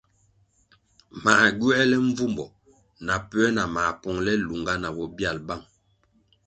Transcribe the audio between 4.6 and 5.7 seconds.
na bobyal bang.